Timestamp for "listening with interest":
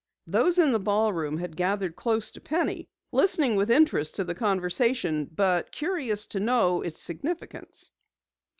3.11-4.15